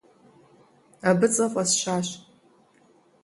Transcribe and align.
Абы 1.09 1.27
цӏэ 1.33 1.45
фӀэсщащ. 1.53 2.07